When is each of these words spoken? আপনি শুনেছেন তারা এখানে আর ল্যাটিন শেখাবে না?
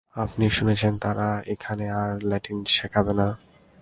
আপনি 0.15 0.45
শুনেছেন 0.49 0.93
তারা 0.97 1.27
এখানে 1.45 1.85
আর 2.01 2.11
ল্যাটিন 2.29 2.57
শেখাবে 2.75 3.13
না? 3.13 3.27